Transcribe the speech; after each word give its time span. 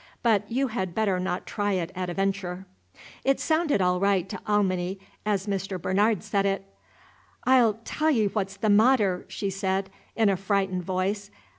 But 0.23 0.51
you 0.51 0.69
had 0.69 0.95
better 0.95 1.19
not 1.19 1.45
try 1.45 1.73
it 1.73 1.91
at 1.95 2.09
a 2.09 2.15
venture. 2.15 2.65
It 3.23 3.39
sounded 3.39 3.83
all 3.83 3.99
right 3.99 4.27
to 4.29 4.41
Alminy, 4.47 4.97
as 5.27 5.45
Mr. 5.45 5.79
Bernard 5.79 6.23
said 6.23 6.43
it. 6.47 6.67
"I 7.43 7.61
'll 7.61 7.79
tell 7.85 8.09
ye 8.09 8.25
what's 8.25 8.57
the 8.57 8.69
mahtterr," 8.69 9.25
she 9.27 9.51
said, 9.51 9.91
in 10.15 10.27
a 10.27 10.37
frightened 10.37 10.83
voice. 10.83 11.29